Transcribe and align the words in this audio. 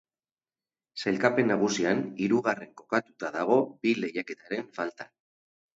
Sailkapen 1.03 1.51
nagusian, 1.53 2.01
hirugarren 2.25 2.75
kokatuta 2.83 3.33
dago 3.39 3.61
bi 3.83 3.97
lehiaketaren 4.05 4.71
faltan. 4.81 5.19